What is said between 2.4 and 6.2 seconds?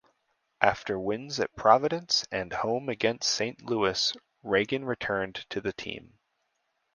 home against Saint Louis Regan returned to the team.